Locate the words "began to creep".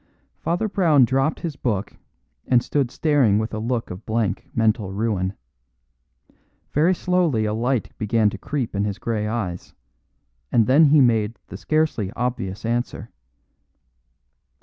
7.99-8.73